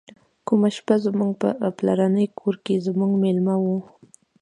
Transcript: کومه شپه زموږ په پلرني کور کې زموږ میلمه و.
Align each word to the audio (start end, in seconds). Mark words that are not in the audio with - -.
کومه 0.47 0.69
شپه 0.75 0.95
زموږ 1.05 1.31
په 1.41 1.49
پلرني 1.77 2.25
کور 2.39 2.55
کې 2.65 2.83
زموږ 2.87 3.11
میلمه 3.23 3.55
و. 3.61 3.65